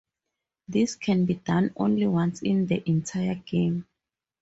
[0.67, 3.85] This can be done only once in the entire game.